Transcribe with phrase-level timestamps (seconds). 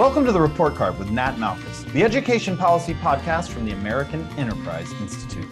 [0.00, 4.26] Welcome to the Report Card with Nat Malkus, the education policy podcast from the American
[4.38, 5.46] Enterprise Institute.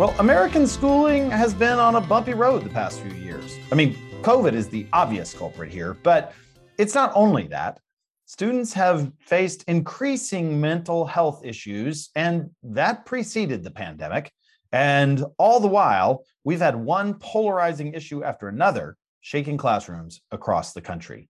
[0.00, 3.56] Well, American schooling has been on a bumpy road the past few years.
[3.70, 6.32] I mean, COVID is the obvious culprit here, but
[6.76, 7.78] it's not only that.
[8.26, 14.32] Students have faced increasing mental health issues, and that preceded the pandemic.
[14.72, 20.82] And all the while, we've had one polarizing issue after another shaking classrooms across the
[20.82, 21.28] country.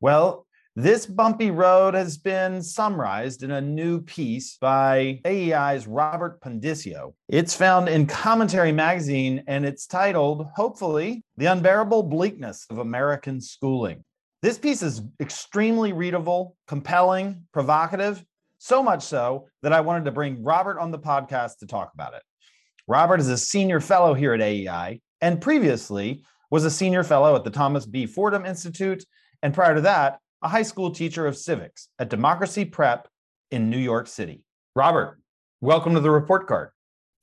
[0.00, 0.46] Well,
[0.76, 7.14] this bumpy road has been summarized in a new piece by AEI's Robert Pondiscio.
[7.28, 14.02] It's found in Commentary Magazine and it's titled, hopefully, The Unbearable Bleakness of American Schooling.
[14.42, 18.24] This piece is extremely readable, compelling, provocative,
[18.58, 22.14] so much so that I wanted to bring Robert on the podcast to talk about
[22.14, 22.22] it.
[22.88, 27.44] Robert is a senior fellow here at AEI and previously was a senior fellow at
[27.44, 28.06] the Thomas B.
[28.06, 29.04] Fordham Institute.
[29.40, 33.08] And prior to that, a high school teacher of civics at Democracy Prep
[33.50, 34.44] in New York City.
[34.76, 35.18] Robert,
[35.62, 36.68] welcome to the report card.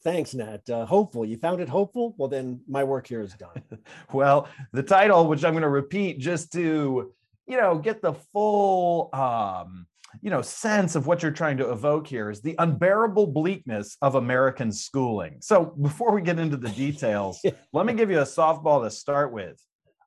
[0.03, 0.67] Thanks, Nat.
[0.67, 1.23] Uh, hopeful.
[1.23, 2.16] You found it hopeful?
[2.17, 3.61] Well, then my work here is done.
[4.11, 7.13] well, the title, which I'm going to repeat just to,
[7.45, 9.85] you know, get the full, um,
[10.23, 14.16] you know, sense of what you're trying to evoke here is the unbearable bleakness of
[14.16, 15.38] American schooling.
[15.41, 17.39] So before we get into the details,
[17.72, 19.63] let me give you a softball to start with.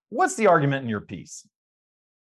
[0.08, 1.46] What's the argument in your piece?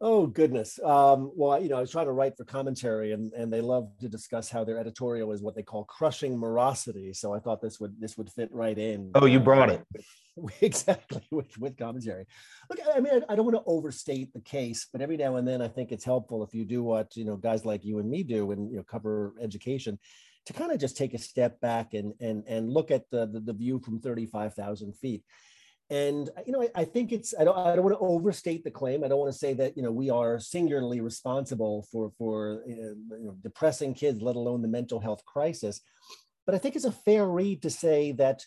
[0.03, 0.79] Oh goodness.
[0.83, 3.91] Um, well, you know, I was trying to write for commentary, and and they love
[3.99, 7.13] to discuss how their editorial is what they call crushing morosity.
[7.13, 9.11] So I thought this would this would fit right in.
[9.13, 9.85] Oh, you uh, brought it
[10.61, 12.25] exactly with with commentary.
[12.67, 15.47] Look, I mean, I, I don't want to overstate the case, but every now and
[15.47, 18.09] then I think it's helpful if you do what you know guys like you and
[18.09, 19.99] me do, and you know cover education,
[20.47, 23.39] to kind of just take a step back and and and look at the the,
[23.39, 25.23] the view from thirty five thousand feet
[25.91, 28.63] and uh, you know, I, I, think it's I don't I don't want to overstate
[28.63, 29.03] the claim.
[29.03, 32.95] I don't want to say that you know we are singularly responsible for for you
[33.09, 35.81] know, depressing kids, let alone the mental health crisis.
[36.45, 38.45] But I think it's a fair read to say that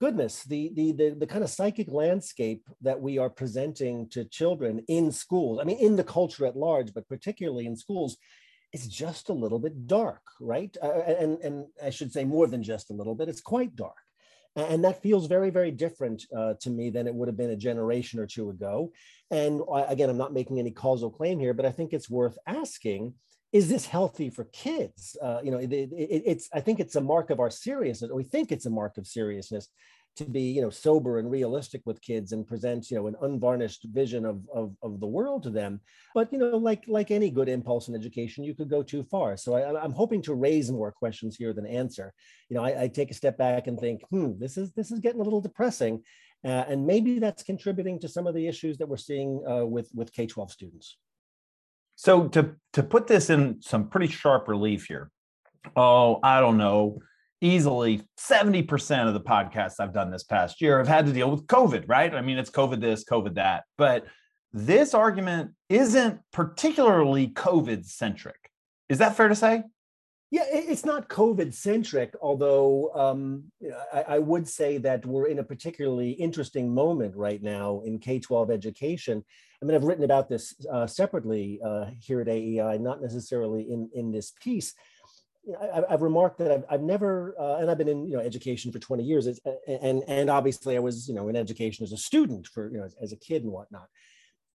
[0.00, 4.82] goodness, the, the the the kind of psychic landscape that we are presenting to children
[4.88, 8.16] in schools, I mean, in the culture at large, but particularly in schools,
[8.72, 10.74] is just a little bit dark, right?
[10.82, 13.28] Uh, and and I should say more than just a little bit.
[13.28, 14.05] It's quite dark.
[14.56, 17.56] And that feels very, very different uh, to me than it would have been a
[17.56, 18.90] generation or two ago.
[19.30, 23.14] And again, I'm not making any causal claim here, but I think it's worth asking
[23.52, 25.16] is this healthy for kids?
[25.22, 25.90] Uh, you know, it, it,
[26.26, 28.10] it's I think it's a mark of our seriousness.
[28.12, 29.68] We think it's a mark of seriousness
[30.16, 33.84] to be you know sober and realistic with kids and present you know an unvarnished
[33.84, 35.80] vision of, of, of the world to them.
[36.14, 39.36] But you know like like any good impulse in education you could go too far.
[39.36, 42.12] So I, am hoping to raise more questions here than answer.
[42.48, 45.00] You know I, I, take a step back and think hmm this is this is
[45.00, 46.02] getting a little depressing.
[46.44, 49.90] Uh, and maybe that's contributing to some of the issues that we're seeing uh, with
[49.94, 50.96] with k-12 students.
[51.94, 55.10] So to to put this in some pretty sharp relief here
[55.74, 56.98] oh i don't know
[57.40, 61.46] easily 70% of the podcasts I've done this past year have had to deal with
[61.46, 62.14] COVID, right?
[62.14, 63.64] I mean, it's COVID this, COVID that.
[63.76, 64.06] But
[64.52, 68.50] this argument isn't particularly COVID centric.
[68.88, 69.62] Is that fair to say?
[70.30, 73.44] Yeah, it's not COVID centric, although um,
[73.94, 78.18] I, I, would say that we're in a particularly interesting moment right now in K
[78.18, 79.24] 12 education.
[79.62, 83.88] I mean, I've written about this uh, separately uh, here at AEI, not necessarily in,
[83.94, 84.74] in this piece.
[85.54, 88.72] I, have remarked that I've, I've never, uh, and I've been in you know education
[88.72, 92.46] for 20 years, and and obviously I was you know in education as a student
[92.48, 93.88] for you know as, as a kid and whatnot.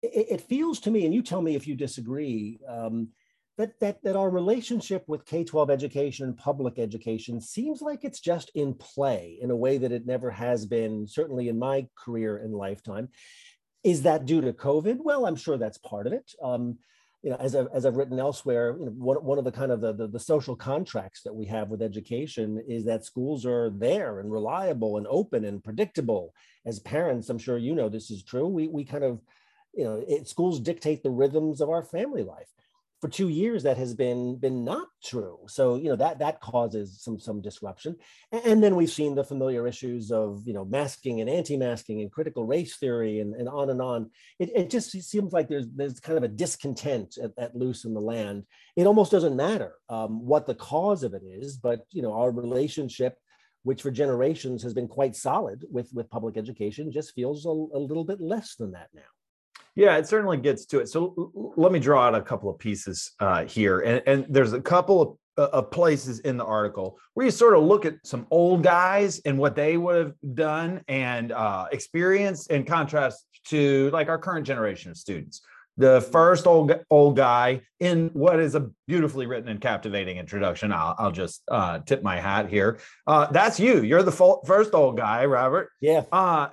[0.02, 3.10] It, it, feels to me, and you tell me if you disagree, um,
[3.58, 8.52] that that that our relationship with K-12 education and public education seems like it's just
[8.56, 12.54] in play in a way that it never has been, certainly in my career and
[12.54, 13.10] lifetime.
[13.84, 14.98] Is that due to COVID?
[15.00, 16.32] Well, I'm sure that's part of it.
[16.42, 16.80] Um,
[17.24, 19.72] you know, as I've, as I've written elsewhere, you know, one, one of the kind
[19.72, 23.70] of the, the, the, social contracts that we have with education is that schools are
[23.70, 26.34] there and reliable and open and predictable.
[26.66, 28.48] As parents, I'm sure you know this is true.
[28.48, 29.22] We, we kind of,
[29.74, 32.48] you know, it, schools dictate the rhythms of our family life
[33.02, 35.40] for two years that has been been not true.
[35.48, 37.96] So you know that that causes some some disruption.
[38.32, 42.46] And then we've seen the familiar issues of you know masking and anti-masking and critical
[42.46, 44.12] race theory and, and on and on.
[44.40, 47.94] It, it just seems like there's there's kind of a discontent at, at loose in
[47.94, 48.44] the land.
[48.76, 52.32] It almost doesn't matter um, what the cause of it is but you know our
[52.32, 53.18] relationship
[53.64, 57.80] which for generations has been quite solid with with public education just feels a, a
[57.80, 59.02] little bit less than that now
[59.76, 60.90] yeah, it certainly gets to it.
[60.90, 64.62] So let me draw out a couple of pieces uh, here, and, and there's a
[64.62, 68.28] couple of, uh, of places in the article where you sort of look at some
[68.32, 74.10] old guys and what they would have done and uh, experienced, in contrast to like
[74.10, 75.42] our current generation of students.
[75.78, 80.72] the first old old guy in what is a beautifully written and captivating introduction.
[80.72, 82.80] I'll, I'll just uh, tip my hat here.
[83.08, 83.82] Uh, that's you.
[83.82, 85.70] You're the fo- first old guy, Robert.
[85.80, 86.04] Yeah.
[86.12, 86.50] Uh,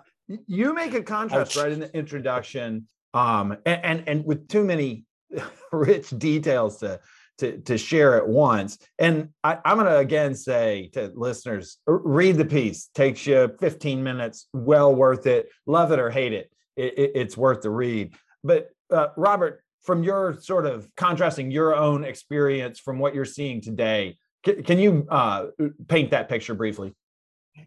[0.46, 1.62] you make a contrast Ouch.
[1.62, 5.04] right in the introduction, um, and, and and with too many
[5.72, 7.00] rich details to
[7.38, 8.78] to, to share at once.
[8.98, 12.88] And I, am going to again say to listeners, read the piece.
[12.94, 14.48] Takes you 15 minutes.
[14.52, 15.48] Well worth it.
[15.66, 16.50] Love it or hate it.
[16.76, 18.14] it, it it's worth the read.
[18.44, 23.60] But uh, Robert, from your sort of contrasting your own experience from what you're seeing
[23.60, 25.46] today, can, can you uh,
[25.88, 26.94] paint that picture briefly?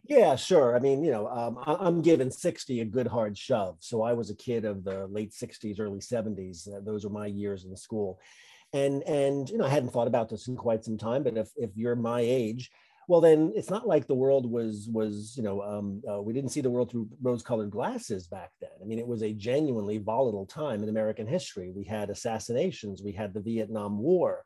[0.08, 0.76] Yeah, sure.
[0.76, 3.78] I mean, you know, um, I'm giving 60 a good hard shove.
[3.80, 6.68] So I was a kid of the late 60s, early 70s.
[6.68, 8.20] Uh, those were my years in school.
[8.74, 11.50] And, and, you know, I hadn't thought about this in quite some time, but if,
[11.58, 12.72] if you're my age,
[13.08, 16.52] well then it's not like the world was was you know um, uh, we didn't
[16.52, 19.98] see the world through rose colored glasses back then i mean it was a genuinely
[19.98, 24.46] volatile time in american history we had assassinations we had the vietnam war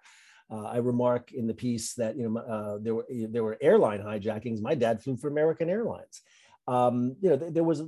[0.50, 4.02] uh, I remark in the piece that you know uh, there were there were airline
[4.02, 4.62] hijackings.
[4.62, 6.22] My dad flew for American Airlines.
[6.68, 7.82] Um, you know, there was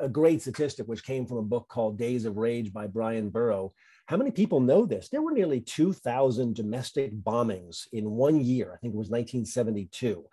[0.00, 3.70] a great statistic which came from a book called Days of Rage by Bryan Burrough,
[4.06, 5.08] how many people know this?
[5.08, 8.72] There were nearly 2,000 domestic bombings in one year.
[8.74, 10.24] I think it was 1972.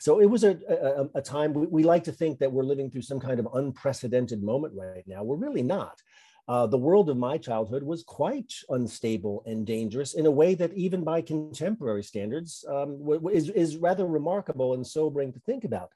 [0.00, 2.90] So it was a, a, a time we, we, like to think that we're living
[2.90, 5.24] through some kind of unprecedented moment right now.
[5.24, 6.00] We're really not.
[6.48, 10.72] Uh, the world of my childhood was quite unstable and dangerous in a way that,
[10.72, 15.90] even by contemporary standards, um, is, is rather remarkable and sobering to think about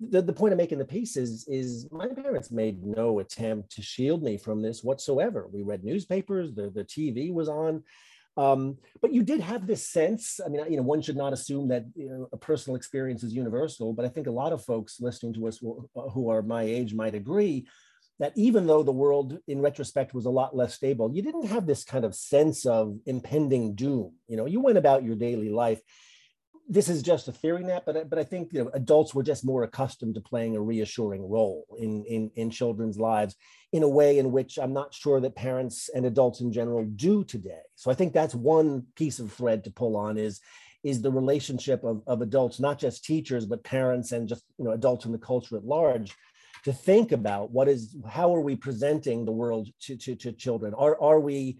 [0.00, 3.82] the, the point I'm making the piece is, is my parents made no attempt to
[3.82, 5.46] shield me from this whatsoever.
[5.52, 7.82] We read newspapers, the, the TV was on.
[8.36, 10.40] Um, but you did have this sense.
[10.44, 13.34] I mean, you know, one should not assume that you know, a personal experience is
[13.34, 16.94] universal, but I think a lot of folks listening to us who are my age
[16.94, 17.66] might agree
[18.20, 21.66] that even though the world in retrospect was a lot less stable, you didn't have
[21.66, 24.12] this kind of sense of impending doom.
[24.28, 25.80] You know, you went about your daily life
[26.70, 29.44] this is just a theory Nat, but but I think you know, adults were just
[29.44, 33.34] more accustomed to playing a reassuring role in, in in children's lives
[33.72, 37.24] in a way in which I'm not sure that parents and adults in general do
[37.24, 37.62] today.
[37.74, 40.40] So I think that's one piece of thread to pull on is
[40.84, 44.70] is the relationship of, of adults, not just teachers, but parents and just you know
[44.70, 46.14] adults in the culture at large,
[46.64, 50.74] to think about what is how are we presenting the world to to, to children?
[50.74, 51.58] Are are we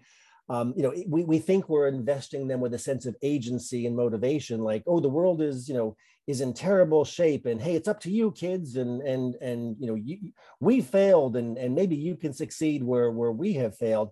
[0.49, 3.95] um, you know, we, we think we're investing them with a sense of agency and
[3.95, 5.95] motivation, like, oh, the world is, you know,
[6.27, 9.87] is in terrible shape, and hey, it's up to you, kids, and and and you
[9.87, 10.17] know, you,
[10.59, 14.11] we failed, and and maybe you can succeed where where we have failed.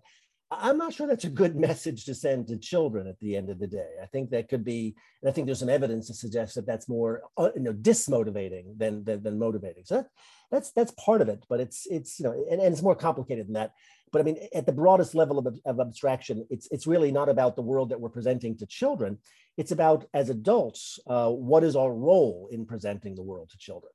[0.52, 3.60] I'm not sure that's a good message to send to children at the end of
[3.60, 3.88] the day.
[4.02, 6.90] I think that could be, and I think there's some evidence to suggest that that's
[6.90, 9.84] more, uh, you know, dismotivating than, than, than motivating.
[9.86, 10.10] So that,
[10.52, 13.48] that's that's part of it, but it's it's you know, and, and it's more complicated
[13.48, 13.74] than that.
[14.12, 17.56] But I mean, at the broadest level of, of abstraction, it's it's really not about
[17.56, 19.20] the world that we're presenting to children.
[19.58, 23.92] It's about as adults, uh, what is our role in presenting the world to children?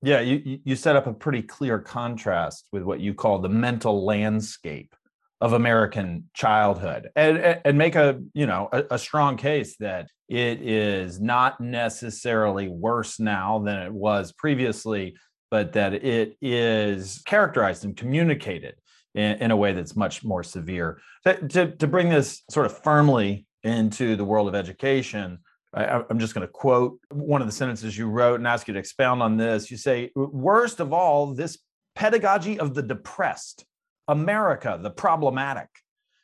[0.00, 4.04] Yeah, you you set up a pretty clear contrast with what you call the mental
[4.04, 4.94] landscape
[5.42, 10.62] of American childhood, and and make a you know a, a strong case that it
[10.62, 15.14] is not necessarily worse now than it was previously
[15.52, 18.74] but that it is characterized and communicated
[19.14, 20.98] in, in a way that's much more severe.
[21.26, 25.40] To, to, to, bring this sort of firmly into the world of education,
[25.74, 28.72] I, I'm just going to quote one of the sentences you wrote and ask you
[28.72, 29.70] to expound on this.
[29.70, 31.58] You say, worst of all, this
[31.94, 33.66] pedagogy of the depressed,
[34.08, 35.68] America, the problematic,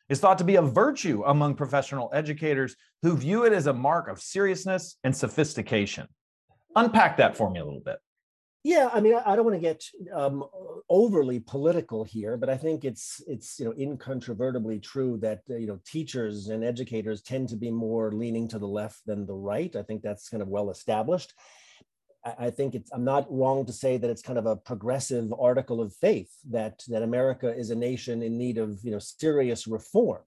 [0.08, 4.08] is thought to be a virtue among professional educators who view it as a mark
[4.08, 6.06] of seriousness and sophistication.
[6.76, 7.98] Unpack that for me a little bit.
[8.64, 10.44] Yeah, I mean, I, don't want to get um,
[10.90, 15.68] overly political here, but I think it's it's you know incontrovertibly true that uh, you
[15.68, 19.74] know teachers and educators tend to be more leaning to the left than the right.
[19.76, 21.34] I think that's kind of well established.
[22.38, 25.80] I, think it's I'm not wrong to say that it's kind of a progressive article
[25.80, 30.22] of faith that that America is a nation in need of you know serious reform.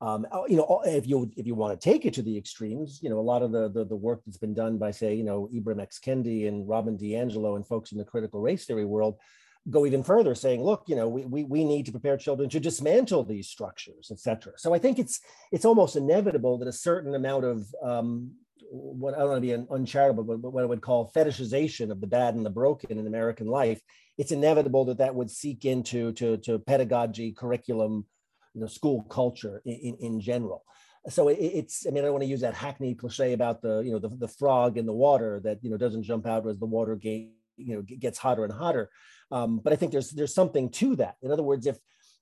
[0.00, 3.00] Um, oh, you know, if you if you want to take it to the extremes,
[3.02, 5.24] you know, a lot of the, the, the work that's been done by, say, you
[5.24, 5.98] know, Ibram X.
[5.98, 9.16] Kendi and Robin DiAngelo and folks in the critical race theory world
[9.70, 12.60] go even further, saying, look, you know, we, we, we need to prepare children to
[12.60, 14.52] dismantle these structures, et cetera.
[14.56, 15.20] So I think it's
[15.52, 18.32] it's almost inevitable that a certain amount of um,
[18.70, 22.06] what I don't want to be uncharitable, but what I would call fetishization of the
[22.06, 23.80] bad and the broken in American life,
[24.18, 28.04] it's inevitable that that would seek into to, to pedagogy, curriculum,
[28.54, 30.64] you know, school culture in, in general.
[31.08, 33.80] So it, it's, I mean, I don't want to use that hackney cliche about the,
[33.80, 36.58] you know, the, the frog in the water that, you know, doesn't jump out as
[36.58, 38.90] the water gate, you know, gets hotter and hotter.
[39.30, 41.16] Um, but I think there's, there's something to that.
[41.22, 41.78] In other words, if,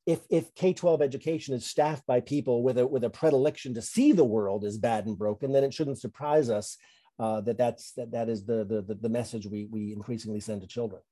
[0.07, 4.13] if if K-12 education is staffed by people with a with a predilection to see
[4.13, 6.79] the world as bad and broken, then it shouldn't surprise us
[7.19, 10.67] uh, that that's that that is the, the the message we we increasingly send to
[10.67, 11.03] children.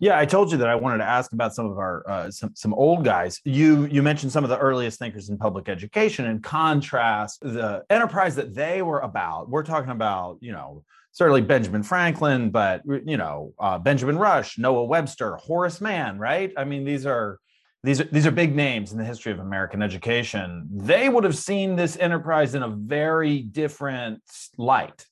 [0.00, 2.50] Yeah, I told you that I wanted to ask about some of our uh, some
[2.54, 3.40] some old guys.
[3.44, 6.26] You you mentioned some of the earliest thinkers in public education.
[6.26, 9.48] In contrast, the enterprise that they were about.
[9.48, 14.84] We're talking about you know certainly Benjamin Franklin, but you know uh, Benjamin Rush, Noah
[14.84, 16.18] Webster, Horace Mann.
[16.18, 16.52] Right?
[16.56, 17.38] I mean, these are
[17.86, 20.68] these are these are big names in the history of American education.
[20.72, 24.22] They would have seen this enterprise in a very different
[24.58, 25.06] light.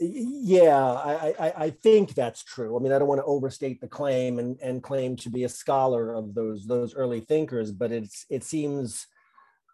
[0.00, 2.74] Yeah, I, I, I think that's true.
[2.76, 5.48] I mean, I don't want to overstate the claim and, and claim to be a
[5.48, 9.06] scholar of those those early thinkers, but it's it seems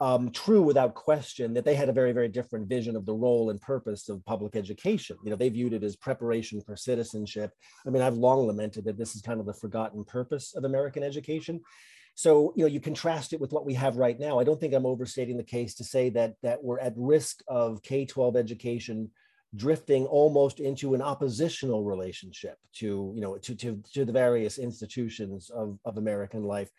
[0.00, 3.50] um, true without question that they had a very very different vision of the role
[3.50, 5.16] and purpose of public education.
[5.22, 7.52] You know, they viewed it as preparation for citizenship.
[7.86, 11.04] I mean, I've long lamented that this is kind of the forgotten purpose of American
[11.04, 11.60] education.
[12.14, 14.38] So, you know, you contrast it with what we have right now.
[14.38, 17.82] I don't think I'm overstating the case to say that that we're at risk of
[17.82, 19.10] K-12 education
[19.56, 25.50] drifting almost into an oppositional relationship to, you know, to, to, to the various institutions
[25.50, 26.70] of, of American life.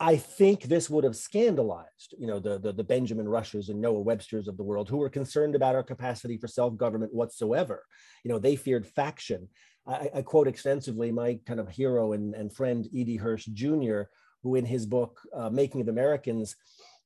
[0.00, 4.04] I think this would have scandalized, you know, the, the, the Benjamin Rushers and Noah
[4.04, 7.84] Websters of the world who were concerned about our capacity for self-government whatsoever.
[8.24, 9.48] You know, they feared faction.
[9.86, 13.16] I, I quote extensively my kind of hero and, and friend E.D.
[13.16, 14.02] Hirsch Jr.,
[14.44, 16.54] who in his book, uh, Making of Americans,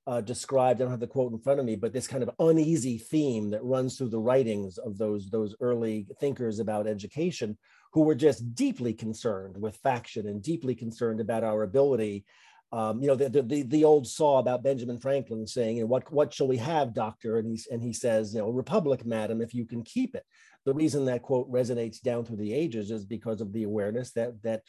[0.08, 2.30] uh, described, I don't have the quote in front of me, but this kind of
[2.38, 7.56] uneasy theme that runs through the writings of those, those early thinkers about education
[7.92, 12.24] who were just deeply concerned with faction and deeply concerned about our ability.
[12.72, 16.48] Um, you know, the, the, the, old saw about Benjamin Franklin saying, what, what shall
[16.48, 17.38] we have, doctor?
[17.38, 20.24] And, he and he says, you know, republic, madam, if you can keep it.
[20.66, 24.42] The reason that quote resonates down through the ages is because of the awareness that,
[24.42, 24.62] that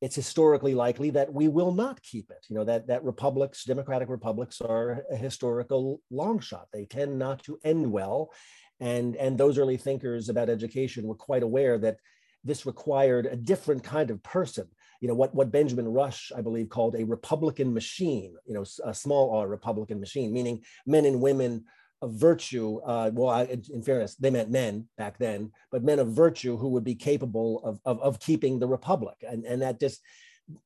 [0.00, 2.44] it's historically likely that we will not keep it.
[2.48, 6.68] You know, that, that republics, democratic republics are a historical long shot.
[6.72, 8.30] They tend not to end well.
[8.78, 11.96] And, and those early thinkers about education were quite aware that
[12.44, 14.68] this required a different kind of person.
[15.00, 18.94] You know, what, what Benjamin Rush, I believe, called a Republican machine, you know, a
[18.94, 21.64] small r Republican machine, meaning men and women
[22.02, 26.08] of virtue, uh, well, I, in fairness, they meant men back then, but men of
[26.08, 29.16] virtue who would be capable of, of, of keeping the republic.
[29.26, 30.00] And, and that just,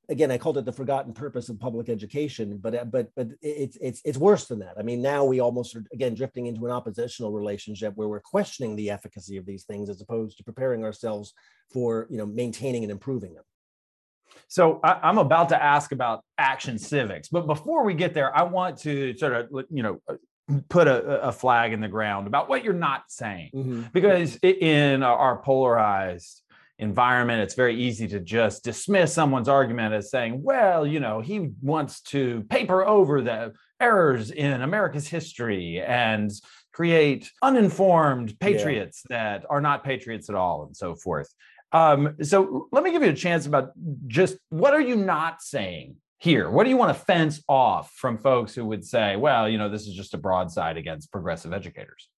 [0.08, 3.76] again, I called it the forgotten purpose of public education, but, uh, but, but it's,
[3.80, 4.74] it's, it's worse than that.
[4.78, 8.74] I mean, now we almost are, again, drifting into an oppositional relationship where we're questioning
[8.74, 11.32] the efficacy of these things as opposed to preparing ourselves
[11.72, 13.44] for, you know, maintaining and improving them.
[14.48, 18.42] So I, am about to ask about action civics, but before we get there, I
[18.42, 20.00] want to sort of you know
[20.68, 23.82] put a, a, flag in the ground about what you're not saying mm-hmm.
[23.92, 26.42] because in our polarized
[26.78, 31.50] environment it's very easy to just dismiss someone's argument as saying well you know he
[31.60, 36.30] wants to paper over the errors in america's history and
[36.72, 39.38] create uninformed patriots yeah.
[39.38, 41.32] that are not patriots at all and so forth
[41.72, 43.70] um, so let me give you a chance about
[44.08, 46.50] just what are you not saying here?
[46.50, 49.70] What do you want to fence off from folks who would say, well, you know,
[49.70, 52.08] this is just a broadside against progressive educators?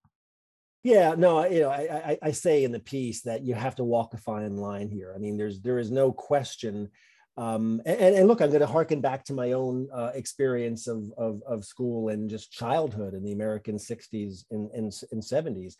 [0.82, 3.85] Yeah, no, you know, I, I, I say in the piece that you have to
[3.85, 5.12] walk a fine line here.
[5.14, 6.90] I mean, there's there is no question.
[7.37, 11.11] Um, and, and look, I'm going to harken back to my own uh, experience of,
[11.16, 15.76] of, of school and just childhood in the American 60s and, and, and 70s.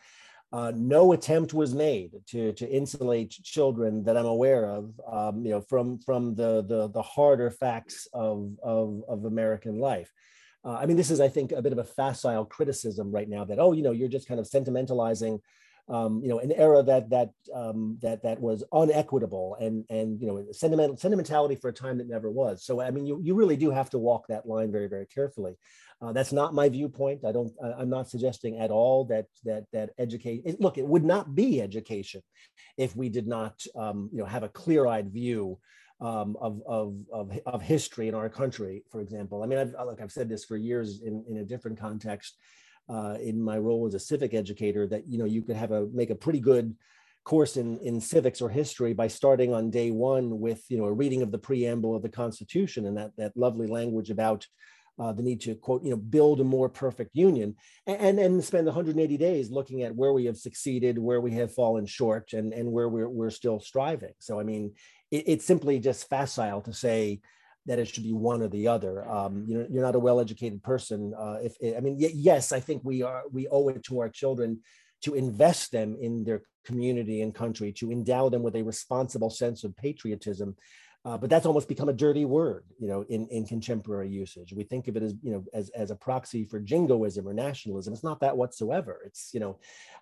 [0.53, 5.51] Uh, no attempt was made to, to insulate children that I'm aware of, um, you
[5.51, 10.13] know, from, from the, the, the harder facts of, of, of American life.
[10.65, 13.45] Uh, I mean, this is, I think, a bit of a facile criticism right now
[13.45, 15.41] that, oh, you know, you're just kind of sentimentalizing,
[15.89, 20.29] um, you know, an era that that um, that that was unequitable and and you
[20.29, 22.65] know, sentimental sentimentality for a time that never was.
[22.65, 25.57] So, I mean, you you really do have to walk that line very very carefully.
[26.03, 27.25] Uh, that's not my viewpoint.
[27.25, 27.53] I don't.
[27.63, 30.61] I, am not suggesting at all that that that educate.
[30.61, 32.23] Look, it would not be education
[32.77, 35.59] if we did not, um, you know, have a clear-eyed view
[36.01, 39.43] um, of, of, of, of, history in our country, for example.
[39.43, 42.37] I mean, I've, look, I've said this for years in, in a different context
[42.89, 45.87] uh, in my role as a civic educator that, you know, you could have a,
[45.93, 46.75] make a pretty good
[47.25, 50.93] course in, in civics or history by starting on day one with, you know, a
[50.93, 54.45] reading of the preamble of the Constitution and that, that lovely language about
[54.99, 57.57] uh, the need to quote, you know, build a more perfect union,
[57.87, 61.87] and and spend 180 days looking at where we have succeeded, where we have fallen
[61.87, 64.13] short, and and where we're we're still striving.
[64.19, 64.75] So I mean,
[65.11, 67.21] it, it's simply just facile to say
[67.67, 69.09] that it should be one or the other.
[69.09, 71.15] Um, you know, you're not a well-educated person.
[71.17, 73.23] Uh, if I mean, yes, I think we are.
[73.33, 74.61] We owe it to our children
[75.03, 79.65] to invest them in their community and country, to endow them with a responsible sense
[79.65, 80.57] of patriotism.
[81.05, 84.53] Uh, but that's almost become a dirty word, you know, in, in contemporary usage.
[84.53, 87.93] We think of it as, you know, as, as a proxy for jingoism or nationalism.
[87.93, 89.01] It's not that whatsoever.
[89.05, 89.59] It's, you know,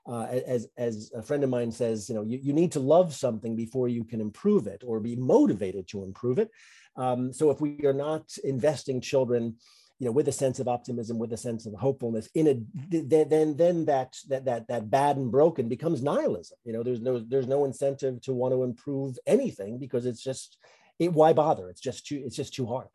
[0.06, 3.14] uh, as, as a friend of mine says, you know, you, you need to love
[3.14, 6.50] something before you can improve it or be motivated to improve it.
[6.96, 9.56] Um, so if we are not investing children
[10.00, 13.54] you know, with a sense of optimism, with a sense of hopefulness, in a then
[13.54, 16.56] then that that that that bad and broken becomes nihilism.
[16.64, 20.56] You know, there's no there's no incentive to want to improve anything because it's just
[21.00, 21.68] it, why bother?
[21.68, 22.88] It's just too it's just too hard.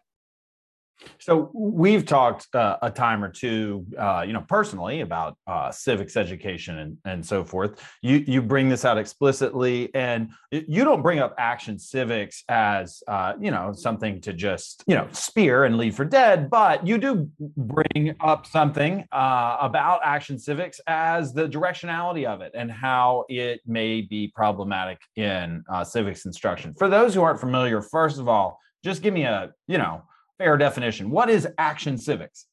[1.20, 6.18] So we've talked uh, a time or two, uh, you know, personally about uh, civics
[6.18, 7.82] education and, and so forth.
[8.02, 13.34] You you bring this out explicitly, and you don't bring up action civics as uh,
[13.40, 17.30] you know something to just you know spear and leave for dead, but you do
[17.40, 23.62] bring up something uh, about action civics as the directionality of it and how it
[23.66, 26.74] may be problematic in uh, civics instruction.
[26.74, 30.04] For those who aren't familiar, first of all, just give me a you know
[30.38, 31.10] fair definition.
[31.10, 32.46] What is action civics?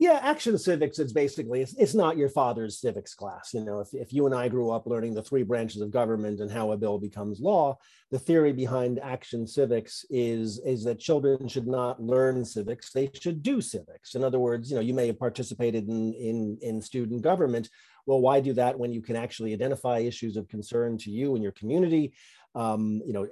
[0.00, 3.52] Yeah, action civics is basically it's, it's not your father's civics class.
[3.52, 6.38] You know, if, if you and I grew up learning the three branches of government
[6.38, 7.76] and how a bill becomes law,
[8.12, 13.42] the theory behind action civics is is that children should not learn civics; they should
[13.42, 14.14] do civics.
[14.14, 17.68] In other words, you know, you may have participated in in in student government.
[18.06, 21.42] Well, why do that when you can actually identify issues of concern to you and
[21.42, 22.14] your community?
[22.54, 23.28] Um, you know,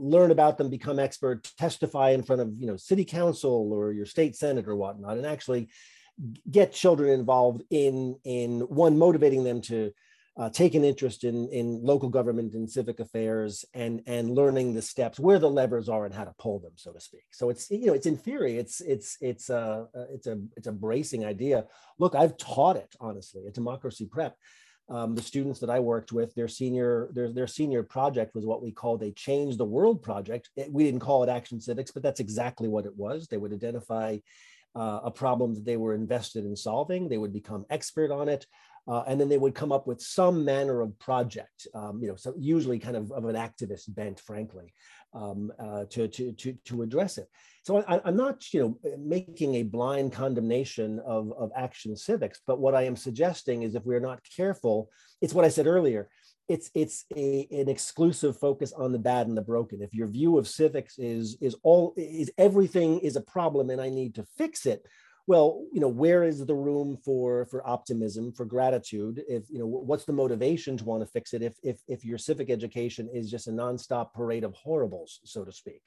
[0.00, 4.06] learn about them, become expert, testify in front of, you know, city council or your
[4.06, 5.68] state senate or whatnot, and actually
[6.50, 9.92] get children involved in, in one, motivating them to
[10.36, 14.82] uh, take an interest in, in local government and civic affairs and, and learning the
[14.82, 17.24] steps, where the levers are and how to pull them, so to speak.
[17.32, 20.72] So it's, you know, it's in theory, it's, it's, it's a, it's a, it's a
[20.72, 21.64] bracing idea.
[21.98, 24.36] Look, I've taught it, honestly, at Democracy Prep
[24.90, 28.62] um, the students that I worked with, their senior their, their senior project was what
[28.62, 30.48] we called a change the world project.
[30.56, 33.26] It, we didn't call it action civics, but that's exactly what it was.
[33.26, 34.18] They would identify
[34.74, 37.08] uh, a problem that they were invested in solving.
[37.08, 38.46] They would become expert on it.
[38.88, 42.16] Uh, and then they would come up with some manner of project, um, you know,
[42.16, 44.72] so usually kind of of an activist bent, frankly,
[45.12, 47.28] um, uh, to, to, to, to address it.
[47.64, 52.60] So I, am not, you know, making a blind condemnation of, of action civics, but
[52.60, 54.88] what I am suggesting is if we're not careful,
[55.20, 56.08] it's what I said earlier,
[56.48, 59.82] it's it's a, an exclusive focus on the bad and the broken.
[59.82, 63.90] If your view of civics is is all is everything is a problem and I
[63.90, 64.86] need to fix it,
[65.28, 69.22] well, you know, where is the room for for optimism, for gratitude?
[69.28, 71.42] If you know, what's the motivation to want to fix it?
[71.42, 75.52] If if if your civic education is just a nonstop parade of horribles, so to
[75.52, 75.82] speak.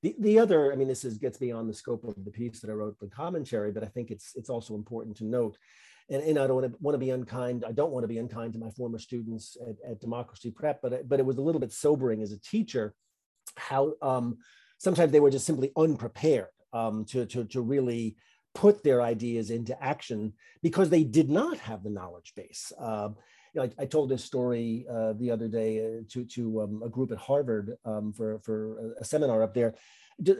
[0.00, 2.70] The the other, I mean, this is gets beyond the scope of the piece that
[2.70, 5.58] I wrote the commentary, but I think it's it's also important to note.
[6.08, 7.64] And, and I don't want to, want to be unkind.
[7.68, 11.06] I don't want to be unkind to my former students at, at Democracy Prep, but
[11.06, 12.94] but it was a little bit sobering as a teacher
[13.56, 14.38] how um,
[14.78, 18.16] sometimes they were just simply unprepared um, to, to, to really
[18.56, 22.72] put their ideas into action because they did not have the knowledge base.
[22.80, 23.10] Uh,
[23.52, 26.82] you know, I, I, told this story uh, the other day uh, to, to um,
[26.82, 29.74] a group at Harvard um, for, for a seminar up there.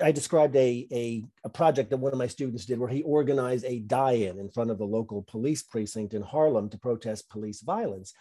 [0.02, 3.66] I described a, a, a, project that one of my students did where he organized
[3.66, 8.14] a die-in in front of the local police precinct in Harlem to protest police violence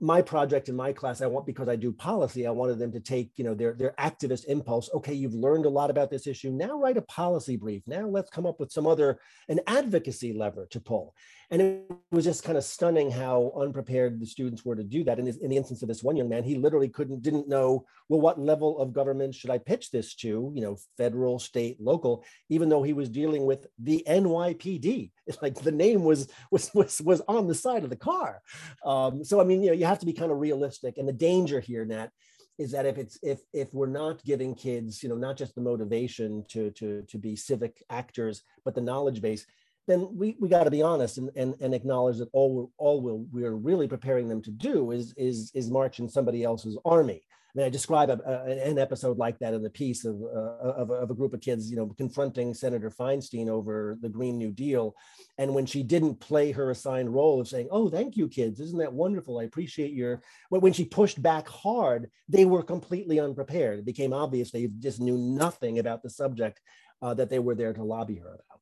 [0.00, 3.00] my project in my class, I want because I do policy, I wanted them to
[3.00, 4.90] take, you know, their their activist impulse.
[4.94, 6.50] Okay, you've learned a lot about this issue.
[6.50, 7.82] Now write a policy brief.
[7.86, 11.14] Now let's come up with some other an advocacy lever to pull.
[11.52, 15.18] And it was just kind of stunning how unprepared the students were to do that.
[15.18, 18.20] In, in the instance of this one young man, he literally couldn't, didn't know, well,
[18.20, 22.68] what level of government should I pitch this to, you know, federal, state, local, even
[22.68, 25.10] though he was dealing with the NYPD.
[25.30, 28.42] It's like the name was, was, was, was on the side of the car.
[28.84, 30.98] Um, so, I mean, you know, you have to be kind of realistic.
[30.98, 32.10] And the danger here, Nat,
[32.58, 35.62] is that if it's if if we're not giving kids you know not just the
[35.62, 39.46] motivation to to to be civic actors but the knowledge base
[39.90, 43.00] then we, we got to be honest and, and, and acknowledge that all we're, all
[43.00, 47.22] we're, we're really preparing them to do is, is, is march in somebody else's army.
[47.52, 50.70] I mean, I describe a, a, an episode like that in the piece of, uh,
[50.70, 54.52] of, of, a group of kids, you know, confronting Senator Feinstein over the Green New
[54.52, 54.94] Deal.
[55.38, 58.78] And when she didn't play her assigned role of saying, oh, thank you, kids, isn't
[58.78, 59.40] that wonderful?
[59.40, 63.80] I appreciate your, when she pushed back hard, they were completely unprepared.
[63.80, 66.60] It became obvious they just knew nothing about the subject
[67.02, 68.60] uh, that they were there to lobby her about.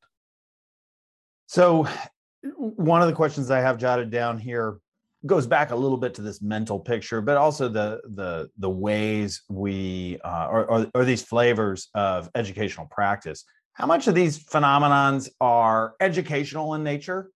[1.45, 1.87] So,
[2.55, 4.79] one of the questions I have jotted down here
[5.25, 9.41] goes back a little bit to this mental picture, but also the the the ways
[9.49, 13.43] we uh, or, or, or these flavors of educational practice.
[13.73, 17.31] How much of these phenomenons are educational in nature?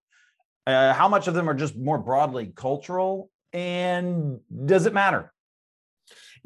[0.66, 3.30] Uh, how much of them are just more broadly cultural?
[3.52, 5.32] And does it matter?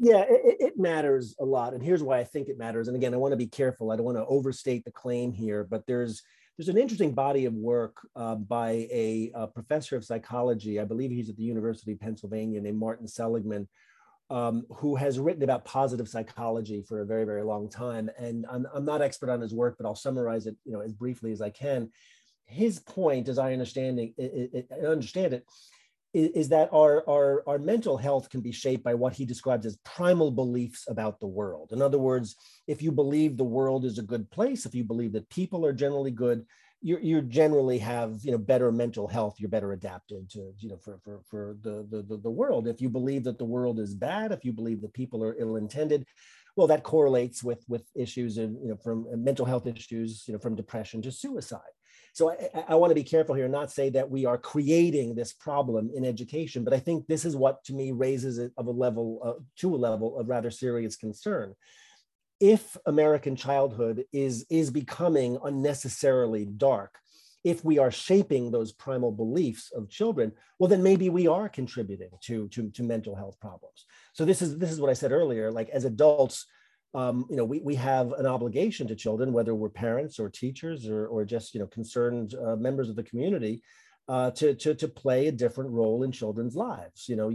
[0.01, 2.87] Yeah, it, it, matters a lot, and here's why I think it matters.
[2.87, 3.91] And again, I want to be careful.
[3.91, 6.23] I don't want to overstate the claim here, but there's
[6.59, 10.77] there's an interesting body of work uh, by a, a, professor of psychology.
[10.77, 13.65] I believe he's at the University of Pennsylvania, named Martin Seligman,
[14.29, 18.09] um, who has written about positive psychology for a very, very long time.
[18.19, 20.91] And I'm, I'm not expert on his work, but I'll summarize it, you know, as
[20.91, 21.91] briefly as I can.
[22.45, 25.45] His point, as I understand it, it, it understand it,
[26.13, 29.65] is, is that our, our, our mental health can be shaped by what he describes
[29.65, 31.71] as primal beliefs about the world.
[31.71, 32.35] In other words,
[32.67, 35.73] if you believe the world is a good place, if you believe that people are
[35.73, 36.45] generally good,
[36.81, 40.77] you you generally have you know better mental health you're better adapted to you know
[40.77, 44.31] for for, for the, the the world if you believe that the world is bad
[44.31, 46.05] if you believe that people are ill-intended
[46.55, 50.33] well that correlates with with issues of you know from uh, mental health issues you
[50.33, 51.59] know from depression to suicide
[52.13, 55.15] so I, I want to be careful here and not say that we are creating
[55.15, 58.67] this problem in education, but I think this is what to me raises it of
[58.67, 61.55] a level uh, to a level of rather serious concern.
[62.39, 66.97] If American childhood is, is becoming unnecessarily dark,
[67.43, 72.09] if we are shaping those primal beliefs of children, well, then maybe we are contributing
[72.21, 73.85] to, to, to mental health problems.
[74.13, 75.51] So this is this is what I said earlier.
[75.51, 76.45] Like as adults,
[76.93, 80.87] um, you know, we, we have an obligation to children, whether we're parents or teachers
[80.87, 83.61] or, or just, you know, concerned uh, members of the community,
[84.07, 87.07] uh, to, to, to play a different role in children's lives.
[87.07, 87.31] You know,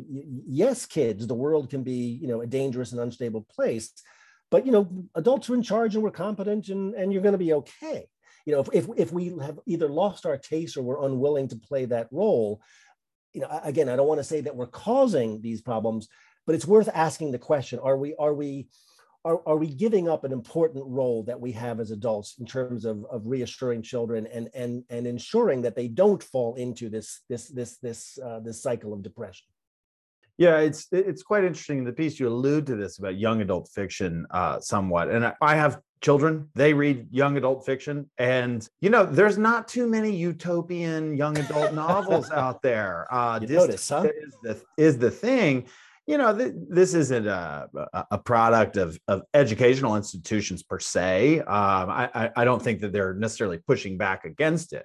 [0.48, 3.92] yes, kids, the world can be, you know, a dangerous and unstable place,
[4.50, 7.38] but, you know, adults are in charge and we're competent and, and you're going to
[7.38, 8.08] be okay.
[8.46, 11.56] You know, if, if, if we have either lost our taste or we're unwilling to
[11.56, 12.60] play that role,
[13.32, 16.08] you know, again, I don't want to say that we're causing these problems,
[16.44, 18.68] but it's worth asking the question, are we, are we,
[19.24, 22.84] are, are we giving up an important role that we have as adults in terms
[22.84, 27.48] of, of reassuring children and, and, and ensuring that they don't fall into this, this,
[27.48, 29.46] this, this, uh, this cycle of depression?
[30.36, 32.18] Yeah, it's it's quite interesting in the piece.
[32.18, 36.48] You allude to this about young adult fiction uh, somewhat, and I have children.
[36.56, 41.72] They read young adult fiction, and you know, there's not too many utopian young adult
[41.72, 43.06] novels out there.
[43.14, 44.08] Uh, you notice, huh?
[44.20, 45.68] Is the is the thing,
[46.06, 47.68] you know, th- this isn't a,
[48.10, 51.40] a product of, of educational institutions per se.
[51.40, 54.84] Um, I, I don't think that they're necessarily pushing back against it,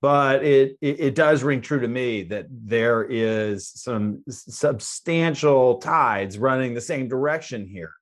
[0.00, 6.38] but it, it, it does ring true to me that there is some substantial tides
[6.38, 7.92] running the same direction here,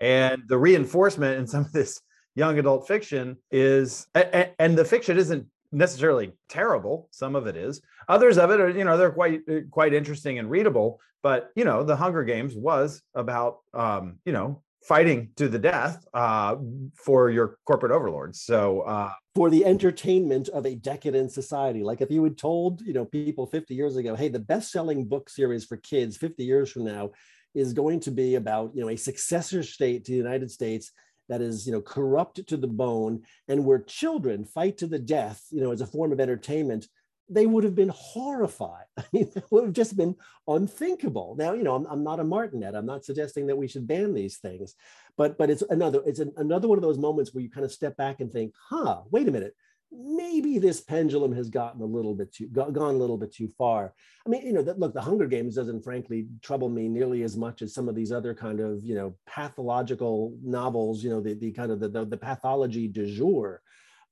[0.00, 2.00] and the reinforcement in some of this
[2.34, 7.82] young adult fiction is, and, and the fiction isn't necessarily terrible some of it is
[8.08, 11.64] others of it are you know they're quite uh, quite interesting and readable but you
[11.64, 16.56] know the hunger games was about um you know fighting to the death uh
[16.94, 18.40] for your corporate overlords.
[18.42, 21.82] So uh for the entertainment of a decadent society.
[21.82, 25.06] Like if you had told you know people 50 years ago hey the best selling
[25.06, 27.10] book series for kids 50 years from now
[27.54, 30.92] is going to be about you know a successor state to the united states
[31.28, 35.42] that is you know corrupt to the bone and where children fight to the death
[35.50, 36.86] you know as a form of entertainment
[37.30, 38.84] they would have been horrified.
[38.98, 41.36] I mean, it would have just been unthinkable.
[41.38, 42.74] Now, you know, I'm, I'm not a Martinet.
[42.74, 44.74] I'm not suggesting that we should ban these things,
[45.16, 47.72] but but it's another it's an, another one of those moments where you kind of
[47.72, 49.54] step back and think, huh, wait a minute
[49.90, 53.94] maybe this pendulum has gotten a little bit too gone a little bit too far
[54.26, 57.36] i mean you know that look the hunger games doesn't frankly trouble me nearly as
[57.36, 61.34] much as some of these other kind of you know pathological novels you know the,
[61.34, 63.62] the kind of the, the, the pathology du jour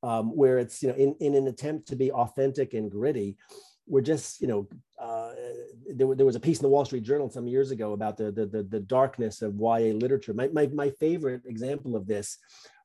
[0.02, 3.36] um, where it's you know in, in an attempt to be authentic and gritty
[3.86, 4.68] we're just you know
[5.00, 5.32] uh,
[5.94, 8.32] there, there was a piece in the wall street journal some years ago about the
[8.32, 10.34] the, the, the darkness of ya literature.
[10.34, 12.38] My, my, my favorite example of this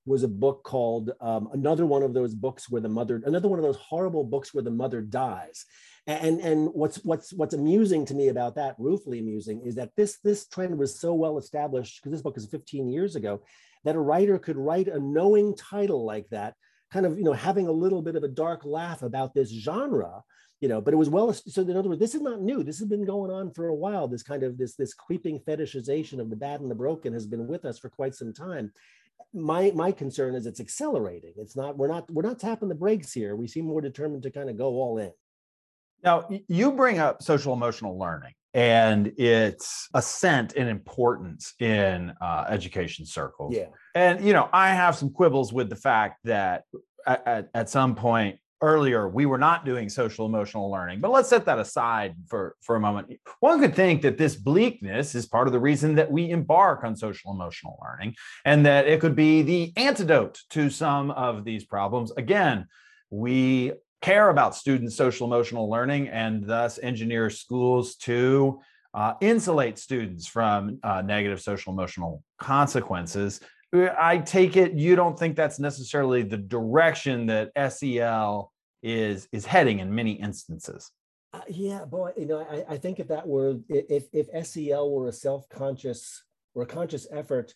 [0.06, 3.60] was a book called um, another one of those books where the mother another one
[3.60, 5.66] of those horrible books where the mother dies.
[6.08, 10.18] And and what's what's what's amusing to me about that ruefully amusing is that this
[10.24, 13.42] this trend was so well established because this book is 15 years ago
[13.84, 16.56] that a writer could write a knowing title like that
[16.92, 20.22] kind of you know having a little bit of a dark laugh about this genre
[20.60, 22.80] you know but it was well so in other words this is not new this
[22.80, 26.30] has been going on for a while this kind of this this creeping fetishization of
[26.30, 28.72] the bad and the broken has been with us for quite some time
[29.34, 31.34] my my concern is it's accelerating.
[31.38, 33.36] It's not we're not we're not tapping the brakes here.
[33.36, 35.12] We seem more determined to kind of go all in.
[36.04, 43.06] Now you bring up social emotional learning and its ascent in importance in uh, education
[43.06, 43.56] circles.
[43.56, 46.64] Yeah, and you know I have some quibbles with the fact that
[47.06, 51.28] at, at, at some point earlier we were not doing social emotional learning but let's
[51.28, 53.20] set that aside for for a moment.
[53.40, 56.96] One could think that this bleakness is part of the reason that we embark on
[56.96, 62.12] social emotional learning and that it could be the antidote to some of these problems.
[62.18, 62.68] Again
[63.10, 68.60] we care about students social emotional learning and thus engineer schools to
[68.94, 73.40] uh, insulate students from uh, negative social emotional consequences.
[73.74, 78.52] I take it you don't think that's necessarily the direction that SEL
[78.84, 80.92] is is heading in many instances.
[81.34, 85.08] Uh, yeah, boy, you know, I, I think if that were if if SEL were
[85.08, 87.54] a self-conscious or a conscious effort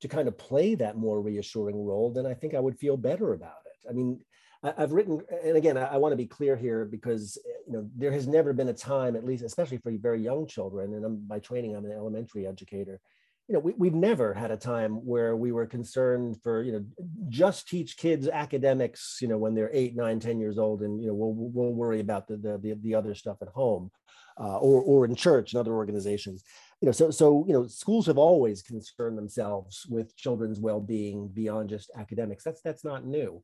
[0.00, 3.32] to kind of play that more reassuring role, then I think I would feel better
[3.32, 3.90] about it.
[3.90, 4.20] I mean,
[4.62, 8.26] I've written, and again, I, want to be clear here because you know there has
[8.26, 11.76] never been a time, at least especially for very young children, and I'm, by training
[11.76, 13.00] I'm an elementary educator.
[13.46, 16.84] You know, we, we've never had a time where we were concerned for you know
[17.28, 19.18] just teach kids academics.
[19.20, 22.00] You know, when they're eight, nine, ten years old, and you know we'll we'll worry
[22.00, 23.92] about the the the, the other stuff at home,
[24.40, 26.42] uh, or or in church and other organizations
[26.80, 31.70] you know, so so you know, schools have always concerned themselves with children's well-being beyond
[31.70, 32.44] just academics.
[32.44, 33.42] That's that's not new.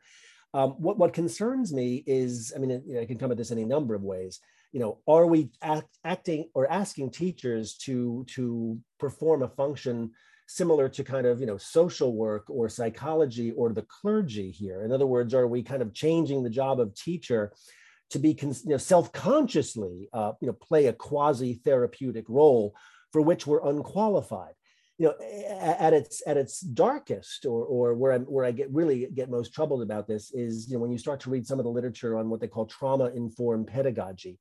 [0.55, 3.51] Um, what, what concerns me is, I mean, you know, I can come at this
[3.51, 4.39] any number of ways.
[4.73, 10.13] You know, are we act, acting or asking teachers to to perform a function
[10.47, 14.85] similar to kind of you know social work or psychology or the clergy here?
[14.85, 17.53] In other words, are we kind of changing the job of teacher
[18.11, 22.75] to be you know, self-consciously uh, you know play a quasi therapeutic role
[23.13, 24.55] for which we're unqualified?
[24.99, 25.15] You know
[25.61, 29.53] at its at its darkest or or where i where i get really get most
[29.53, 32.17] troubled about this is you know when you start to read some of the literature
[32.17, 34.39] on what they call trauma informed pedagogy.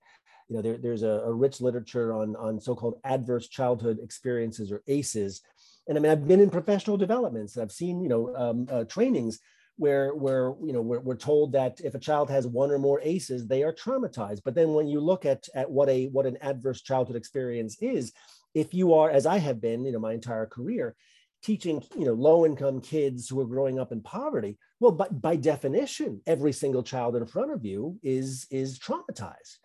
[0.49, 4.83] You know there, there's a, a, rich literature on on so-called adverse childhood experiences or
[4.87, 5.41] aces
[5.87, 7.57] and i mean i've been in professional developments.
[7.57, 9.39] I've seen you know um, uh, trainings
[9.77, 12.99] where where you know we're, we're told that if a child has one or more
[13.01, 14.41] aces they are traumatized.
[14.43, 18.11] But then when you look at at what a what an adverse childhood experience is
[18.53, 20.95] if you are, as I have been, you know, my entire career,
[21.43, 25.35] teaching, you know, low income kids who are growing up in poverty, well, by, by
[25.35, 29.57] definition, every single child in front of you is is traumatized.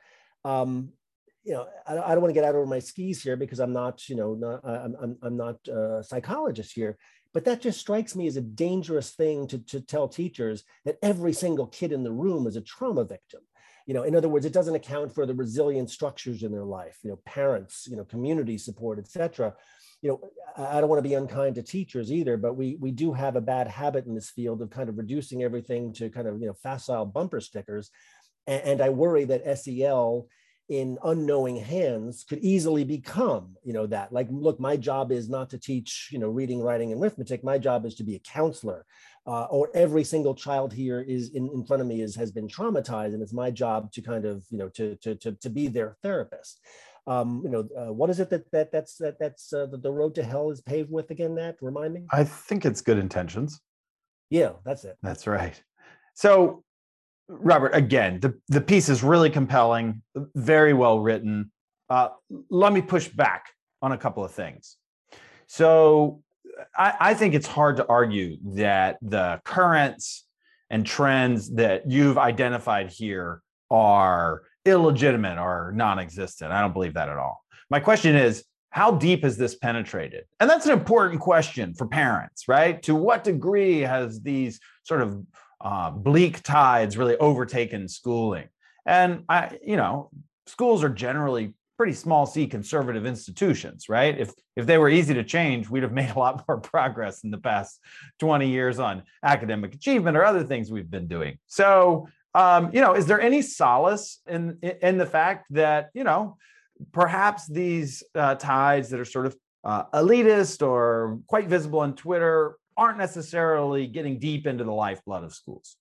[0.45, 0.93] Um,
[1.45, 3.73] you know, I, I don't want to get out over my skis here because I'm
[3.73, 6.99] not, you know, not, I'm, I'm, I'm not a psychologist here,
[7.33, 11.33] but that just strikes me as a dangerous thing to, to tell teachers that every
[11.33, 13.41] single kid in the room is a trauma victim
[13.89, 16.99] you know in other words it doesn't account for the resilient structures in their life
[17.03, 19.55] you know parents you know community support etc
[20.03, 20.21] you know
[20.57, 23.41] i don't want to be unkind to teachers either but we we do have a
[23.41, 26.55] bad habit in this field of kind of reducing everything to kind of you know
[26.63, 27.91] facile bumper stickers.
[28.47, 30.29] And, and i worry that sel
[30.69, 34.13] in unknowing hands could easily become you know that.
[34.13, 37.43] Like look my job is not to teach you know reading writing and arithmetic.
[37.43, 38.85] My job is to be a counselor
[39.29, 42.49] uh, or every single child here is in, in front of me is has been
[42.49, 45.69] traumatized and it's my job to kind of you know to to to, to be
[45.69, 46.61] their therapist.
[47.07, 49.93] Um, you know uh, what is it that that that's that that's uh, the, the
[49.93, 52.07] road to hell is paved with again that remind me.
[52.11, 53.61] I think it's good intentions.
[54.31, 54.97] Yeah that's it.
[55.03, 55.63] That's right.
[56.15, 56.65] So
[57.31, 60.01] robert again the, the piece is really compelling
[60.35, 61.53] very well written.
[61.91, 62.09] Uh,
[62.49, 63.51] let me push back
[63.83, 64.77] on a couple of things.
[65.47, 66.23] So
[66.77, 70.25] I, I think it's hard to argue that the currents
[70.71, 76.53] and trends that you've identified here are illegitimate or non-existent.
[76.53, 77.43] I don't believe that at all.
[77.71, 80.25] My question is, how deep has this penetrated?
[80.41, 82.83] And that's an important question for parents, right?
[82.83, 85.25] To what degree has these sort of
[85.61, 88.49] uh, bleak tides really overtaken schooling?
[88.85, 90.11] And I, you know,
[90.47, 94.19] schools are generally pretty small c conservative institutions right?
[94.19, 97.31] If if they were easy to change we'd have made a lot more progress in
[97.31, 97.81] the past
[98.19, 101.39] 20 years on academic achievement or other things we've been doing.
[101.47, 106.37] So um, you know is there any solace in in the fact that you know
[106.93, 112.57] perhaps these uh, tides that are sort of uh, elitist or quite visible on twitter
[112.77, 115.77] aren't necessarily getting deep into the lifeblood of schools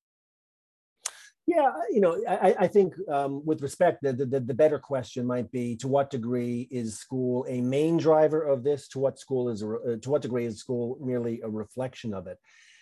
[1.48, 5.50] yeah, you know, I, I think um, with respect, the, the, the better question might
[5.50, 8.90] be to what degree is school a main driver of this?
[8.90, 12.38] To what school is uh, to what degree is school merely a reflection of it?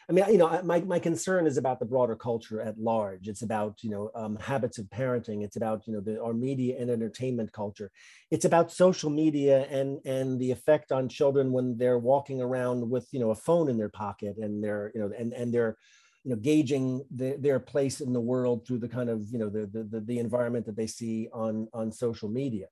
[0.10, 3.28] I mean, you know, my, my concern is about the broader culture at large.
[3.28, 5.44] It's about, you know, um, habits of parenting.
[5.44, 7.92] It's about, you know, the, our media and entertainment culture.
[8.30, 13.08] It's about social media and, and the effect on children when they're walking around with,
[13.12, 15.78] you know, a phone in their pocket and they're, you know, and, and they're,
[16.26, 19.48] you know gauging the, their place in the world through the kind of you know
[19.48, 22.66] the, the the environment that they see on on social media.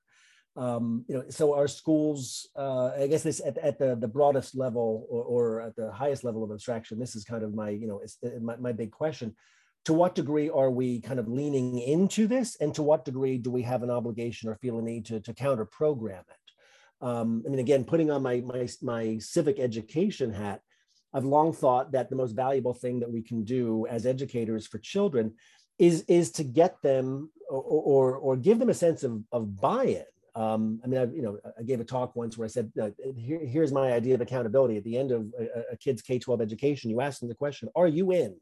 [0.56, 4.56] Um, you know so our schools uh, i guess this at, at the the broadest
[4.56, 7.88] level or, or at the highest level of abstraction this is kind of my you
[7.88, 8.02] know
[8.42, 9.36] my, my big question.
[9.86, 12.56] To what degree are we kind of leaning into this?
[12.62, 15.34] And to what degree do we have an obligation or feel a need to, to
[15.34, 17.06] counter program it?
[17.06, 20.62] Um, i mean again putting on my my my civic education hat
[21.14, 24.80] I've long thought that the most valuable thing that we can do as educators for
[24.80, 25.34] children
[25.80, 30.06] is, is to get them or, or, or give them a sense of, of buy-in
[30.36, 32.90] Um, I mean, I, you know, I gave a talk once where I said, uh,
[33.16, 34.78] Here, here's my idea of accountability.
[34.78, 37.88] At the end of a, a kid's K-12 education, you ask them the question, "Are
[37.88, 38.36] you in?"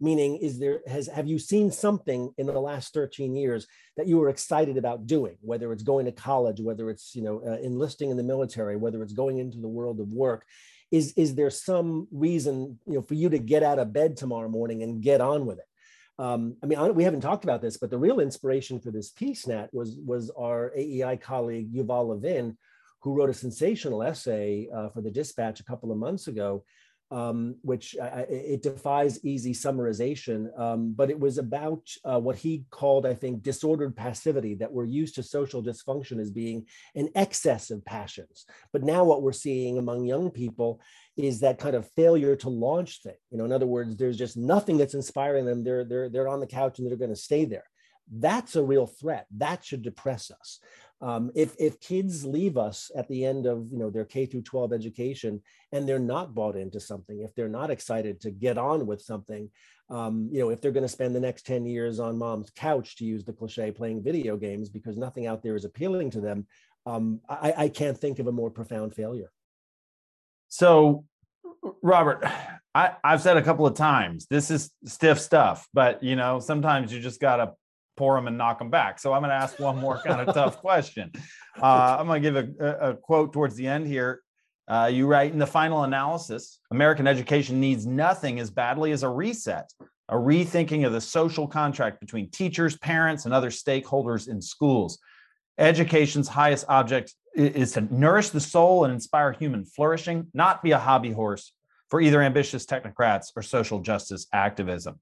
[0.00, 4.18] Meaning, is there has have you seen something in the last 13 years that you
[4.18, 5.36] were excited about doing?
[5.40, 9.00] Whether it's going to college, whether it's you know uh, enlisting in the military, whether
[9.02, 10.44] it's going into the world of work.
[10.90, 14.48] Is, is there some reason you know for you to get out of bed tomorrow
[14.48, 15.64] morning and get on with it?
[16.18, 19.46] Um, I mean, we haven't talked about this, but the real inspiration for this piece,
[19.46, 22.56] Nat, was was our AEI colleague Yuval Levin,
[23.00, 26.64] who wrote a sensational essay uh, for the Dispatch a couple of months ago,
[27.10, 30.48] um, which it defies easy summarization.
[30.58, 34.86] Um, but it was about uh, what he called, I think, disordered passivity that we're
[34.86, 38.44] used to social dysfunction as being an excess of passions.
[38.72, 40.80] But now what we're seeing among young people
[41.16, 43.16] is that kind of failure to launch thing.
[43.30, 45.64] You know, in other words, there's just nothing that's inspiring them.
[45.64, 47.64] They're they're they're on the couch and they're going to stay there.
[48.12, 49.26] That's a real threat.
[49.36, 50.60] That should depress us.
[51.02, 54.42] Um, if if kids leave us at the end of you know their K through
[54.42, 58.86] 12 education and they're not bought into something, if they're not excited to get on
[58.86, 59.50] with something,
[59.90, 62.96] um, you know, if they're going to spend the next 10 years on mom's couch
[62.96, 66.46] to use the cliche playing video games because nothing out there is appealing to them,
[66.86, 69.30] um, I, I can't think of a more profound failure.
[70.48, 71.04] So,
[71.82, 72.24] Robert,
[72.74, 76.92] I, I've said a couple of times this is stiff stuff, but you know, sometimes
[76.92, 77.52] you just got to
[77.96, 78.98] pour them and knock them back.
[78.98, 81.10] So I'm going to ask one more kind of tough question.
[81.60, 84.22] Uh, I'm going to give a, a, quote towards the end here.
[84.68, 89.08] Uh, you write in the final analysis American education needs nothing as badly as a
[89.08, 89.70] reset,
[90.08, 94.98] a rethinking of the social contract between teachers, parents, and other stakeholders in schools.
[95.58, 100.78] Education's highest object is to nourish the soul and inspire human flourishing, not be a
[100.78, 101.52] hobby horse
[101.88, 104.98] for either ambitious technocrats or social justice activism.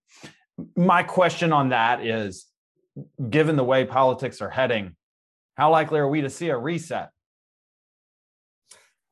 [0.77, 2.47] My question on that is
[3.31, 4.97] given the way politics are heading,
[5.57, 7.11] how likely are we to see a reset?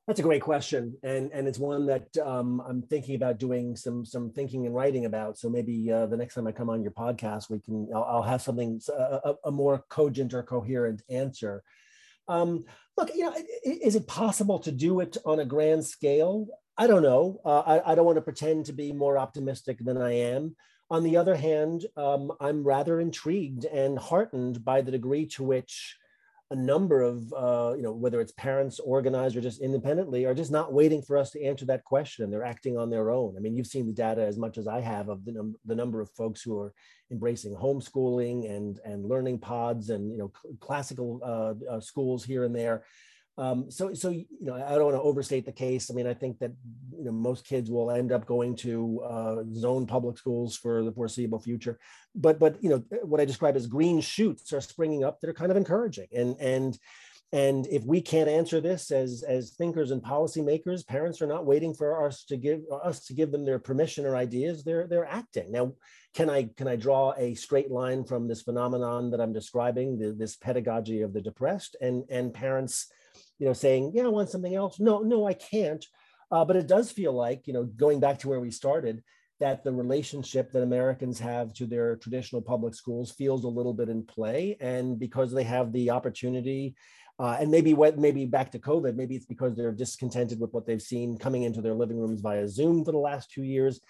[0.08, 4.04] That's a great question, and and it's one that um, I'm thinking about doing some
[4.04, 5.38] some thinking and writing about.
[5.38, 8.22] So maybe uh, the next time I come on your podcast, we can I'll, I'll
[8.22, 11.62] have something a, a, more cogent or coherent answer.
[12.26, 12.64] Um,
[12.96, 16.48] look, you know, is it possible to do it on a grand scale?
[16.76, 17.40] I don't know.
[17.44, 20.56] Uh, I, I don't want to pretend to be more optimistic than I am.
[20.92, 25.96] On the other hand, um, I'm rather intrigued and heartened by the degree to which
[26.50, 30.50] a number of, uh, you know, whether it's parents organized or just independently, are just
[30.50, 32.30] not waiting for us to answer that question.
[32.30, 33.38] They're acting on their own.
[33.38, 35.74] I mean, you've seen the data as much as I have of the, num- the
[35.74, 36.74] number of folks who are
[37.10, 42.44] embracing homeschooling and, and learning pods and, you know, cl- classical uh, uh, schools here
[42.44, 42.84] and there.
[43.38, 45.90] Um, so, so you know, I don't want to overstate the case.
[45.90, 46.52] I mean, I think that
[46.96, 50.92] you know most kids will end up going to uh, zone public schools for the
[50.92, 51.78] foreseeable future.
[52.14, 55.34] But, but you know, what I describe as green shoots are springing up that are
[55.34, 56.08] kind of encouraging.
[56.14, 56.78] And and
[57.32, 61.72] and if we can't answer this as as thinkers and policymakers, parents are not waiting
[61.72, 64.62] for us to give us to give them their permission or ideas.
[64.62, 65.72] They're they're acting now.
[66.12, 70.12] Can I can I draw a straight line from this phenomenon that I'm describing, the,
[70.12, 72.92] this pedagogy of the depressed, and and parents
[73.42, 74.78] you know, saying, yeah, I want something else.
[74.78, 75.84] No, no, I can't.
[76.30, 79.02] Uh, but it does feel like, you know, going back to where we started,
[79.40, 83.88] that the relationship that Americans have to their traditional public schools feels a little bit
[83.88, 84.56] in play.
[84.60, 86.76] And because they have the opportunity,
[87.18, 90.64] uh, and maybe what maybe back to COVID, maybe it's because they're discontented with what
[90.64, 93.80] they've seen coming into their living rooms via Zoom for the last two years.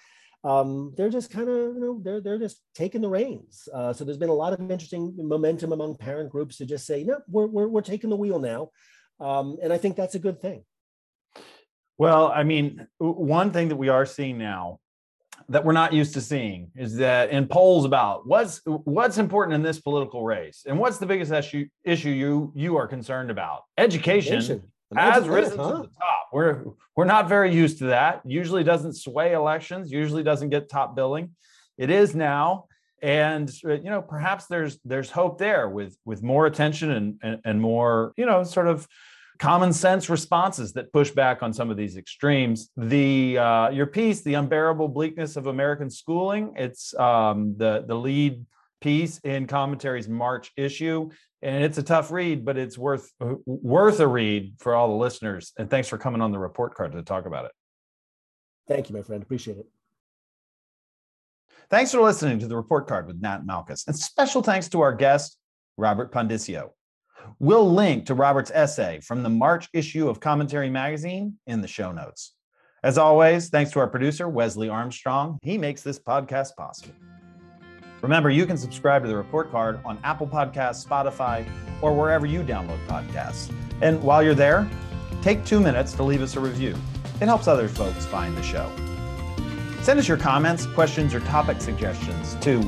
[0.45, 3.69] Um, they're just kind of, you know, they're they're just taking the reins.
[3.73, 7.05] Uh, so there's been a lot of interesting momentum among parent groups to just say,
[7.05, 8.71] no, we're we're, we're taking the wheel now.
[9.23, 10.65] Um, and I think that's a good thing.
[11.97, 14.81] Well, I mean, one thing that we are seeing now
[15.49, 19.63] that we're not used to seeing is that in polls about what's what's important in
[19.63, 23.63] this political race and what's the biggest issue issue you you are concerned about?
[23.79, 24.63] Education
[24.97, 25.71] has risen huh?
[25.71, 26.29] to the top.
[26.33, 26.65] We're
[26.97, 28.23] we're not very used to that.
[28.25, 31.31] Usually doesn't sway elections usually doesn't get top billing.
[31.79, 32.67] It is now.
[33.03, 37.41] And uh, you know perhaps there's there's hope there with with more attention and and,
[37.45, 38.87] and more you know sort of
[39.43, 42.71] common sense responses that push back on some of these extremes.
[42.77, 48.47] The uh, your piece, the unbearable bleakness of American schooling, it's um, the the lead
[48.81, 51.11] piece in commentary's March issue,
[51.43, 53.13] and it's a tough read, but it's worth
[53.45, 55.53] worth a read for all the listeners.
[55.59, 57.53] And thanks for coming on the report card to talk about it.
[58.69, 59.25] Thank you, my friend.
[59.25, 59.67] Appreciate it.
[61.69, 64.95] Thanks for listening to the report card with Nat Malkus, and special thanks to our
[64.95, 65.37] guest,
[65.77, 66.71] Robert Pondiscio.
[67.39, 71.93] We'll link to Robert's essay from the March issue of Commentary Magazine in the show
[71.93, 72.35] notes.
[72.83, 75.39] As always, thanks to our producer, Wesley Armstrong.
[75.43, 76.95] He makes this podcast possible.
[78.03, 81.49] Remember, you can subscribe to the report card on Apple Podcasts, Spotify,
[81.81, 83.55] or wherever you download podcasts.
[83.81, 84.69] And while you're there,
[85.23, 86.77] take two minutes to leave us a review.
[87.21, 88.71] It helps other folks find the show.
[89.83, 92.59] Send us your comments, questions, or topic suggestions to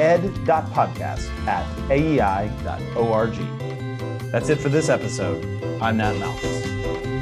[0.00, 3.73] ed.podcast at aei.org.
[4.34, 5.44] That's it for this episode.
[5.80, 7.13] I'm Nat Malkus.